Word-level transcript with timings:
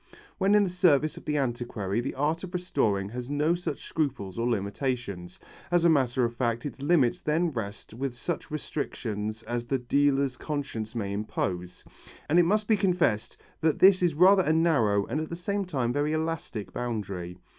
When 0.39 0.55
in 0.55 0.63
the 0.63 0.69
service 0.71 1.15
of 1.15 1.25
the 1.25 1.37
antiquary, 1.37 2.01
the 2.01 2.15
art 2.15 2.43
of 2.43 2.55
restoring 2.55 3.09
has 3.09 3.29
no 3.29 3.53
such 3.53 3.83
scruples 3.85 4.39
or 4.39 4.49
limitations. 4.49 5.39
As 5.69 5.85
a 5.85 5.89
matter 5.91 6.25
of 6.25 6.33
fact 6.35 6.65
its 6.65 6.81
limits 6.81 7.21
then 7.21 7.51
rest 7.51 7.93
with 7.93 8.15
such 8.15 8.49
restrictions 8.49 9.43
as 9.43 9.65
the 9.67 9.77
dealer's 9.77 10.37
conscience 10.37 10.95
may 10.95 11.13
impose, 11.13 11.83
and 12.27 12.39
it 12.39 12.45
must 12.45 12.67
be 12.67 12.77
confessed 12.77 13.37
that 13.59 13.77
this 13.77 14.01
is 14.01 14.15
rather 14.15 14.41
a 14.41 14.53
narrow 14.53 15.05
and 15.05 15.21
at 15.21 15.29
the 15.29 15.35
same 15.35 15.65
time 15.65 15.93
very 15.93 16.13
elastic 16.13 16.73
boundary. 16.73 17.37